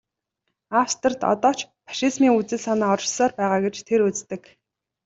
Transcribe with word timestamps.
Австрид 0.81 1.19
одоо 1.31 1.51
ч 1.57 1.59
фашизмын 1.85 2.35
үзэл 2.39 2.59
санаа 2.65 2.91
оршсоор 2.95 3.31
байгаа 3.39 3.59
гэж 3.65 3.75
тэр 3.87 4.01
үздэг. 4.07 4.43